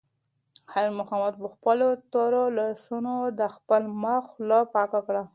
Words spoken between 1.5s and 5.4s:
خپلو تورو لاسونو د خپل مخ خوله پاکه کړه.